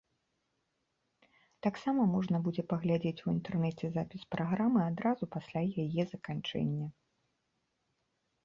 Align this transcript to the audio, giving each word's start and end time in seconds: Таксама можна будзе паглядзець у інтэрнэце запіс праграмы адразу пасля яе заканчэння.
Таксама 1.67 2.01
можна 2.15 2.37
будзе 2.47 2.63
паглядзець 2.71 3.23
у 3.27 3.27
інтэрнэце 3.35 3.85
запіс 3.99 4.21
праграмы 4.37 4.79
адразу 4.89 5.23
пасля 5.37 5.61
яе 5.85 6.03
заканчэння. 6.15 6.87